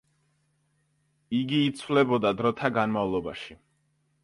იგი 1.41 1.59
იცვლებოდა 1.67 2.33
დროთა 2.41 2.73
განმავლობაში. 2.81 3.61